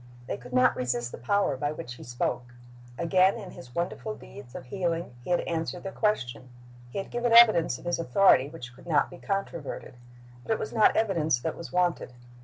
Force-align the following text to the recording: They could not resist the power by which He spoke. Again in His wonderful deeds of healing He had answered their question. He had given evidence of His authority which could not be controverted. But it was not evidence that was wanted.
They 0.25 0.35
could 0.35 0.51
not 0.51 0.75
resist 0.75 1.11
the 1.11 1.19
power 1.19 1.55
by 1.55 1.71
which 1.73 1.93
He 1.93 2.03
spoke. 2.03 2.55
Again 2.97 3.35
in 3.35 3.51
His 3.51 3.75
wonderful 3.75 4.15
deeds 4.15 4.55
of 4.55 4.65
healing 4.65 5.13
He 5.23 5.29
had 5.29 5.41
answered 5.41 5.83
their 5.83 5.91
question. 5.91 6.49
He 6.89 6.97
had 6.97 7.11
given 7.11 7.33
evidence 7.33 7.77
of 7.77 7.85
His 7.85 7.99
authority 7.99 8.49
which 8.49 8.73
could 8.73 8.87
not 8.87 9.11
be 9.11 9.19
controverted. 9.19 9.93
But 10.41 10.53
it 10.53 10.57
was 10.59 10.73
not 10.73 10.95
evidence 10.97 11.37
that 11.41 11.55
was 11.55 11.71
wanted. 11.71 12.13